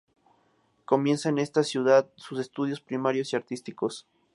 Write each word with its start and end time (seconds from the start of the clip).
Comienza 0.85 1.29
en 1.29 1.37
esta 1.37 1.61
ciudad 1.61 2.09
sus 2.15 2.39
estudios 2.39 2.81
primarios 2.81 3.33
y 3.33 3.35
artísticos. 3.35 4.07